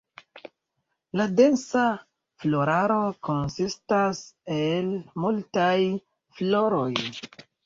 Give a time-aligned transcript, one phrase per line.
[1.19, 1.83] La densa
[2.45, 2.95] floraro
[3.29, 4.23] konsistas
[4.57, 4.91] el
[5.27, 5.77] multaj
[6.41, 6.91] floroj.